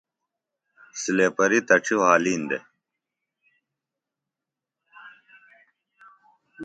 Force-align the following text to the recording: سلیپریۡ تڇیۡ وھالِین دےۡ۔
سلیپریۡ 1.01 1.63
تڇیۡ 1.67 1.99
وھالِین 2.01 2.41
دےۡ۔ 2.49 2.65